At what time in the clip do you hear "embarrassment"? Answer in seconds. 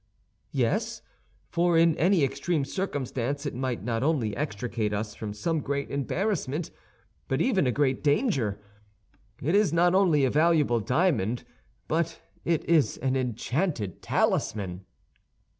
5.91-6.71